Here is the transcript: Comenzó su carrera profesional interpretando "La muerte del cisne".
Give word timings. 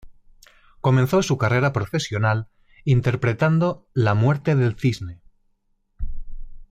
Comenzó 0.79 1.21
su 1.21 1.37
carrera 1.37 1.73
profesional 1.73 2.47
interpretando 2.85 3.85
"La 3.93 4.15
muerte 4.15 4.55
del 4.55 4.75
cisne". 4.75 5.21